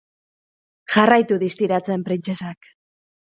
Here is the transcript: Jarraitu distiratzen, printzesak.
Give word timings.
Jarraitu 0.93 1.37
distiratzen, 1.43 2.07
printzesak. 2.09 2.73